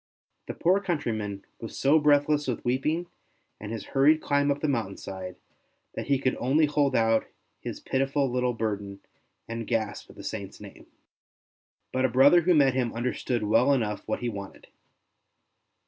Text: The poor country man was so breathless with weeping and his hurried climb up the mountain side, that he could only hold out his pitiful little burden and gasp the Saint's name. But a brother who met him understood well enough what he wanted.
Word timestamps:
The 0.47 0.55
poor 0.55 0.79
country 0.79 1.11
man 1.11 1.45
was 1.59 1.77
so 1.77 1.99
breathless 1.99 2.47
with 2.47 2.65
weeping 2.65 3.05
and 3.59 3.71
his 3.71 3.85
hurried 3.93 4.19
climb 4.19 4.49
up 4.49 4.59
the 4.59 4.67
mountain 4.67 4.97
side, 4.97 5.35
that 5.93 6.07
he 6.07 6.17
could 6.17 6.35
only 6.39 6.65
hold 6.65 6.95
out 6.95 7.27
his 7.59 7.79
pitiful 7.79 8.27
little 8.27 8.53
burden 8.53 9.01
and 9.47 9.67
gasp 9.67 10.11
the 10.11 10.23
Saint's 10.23 10.59
name. 10.59 10.87
But 11.91 12.05
a 12.05 12.09
brother 12.09 12.41
who 12.41 12.55
met 12.55 12.73
him 12.73 12.91
understood 12.95 13.43
well 13.43 13.71
enough 13.73 14.01
what 14.07 14.21
he 14.21 14.27
wanted. 14.29 14.69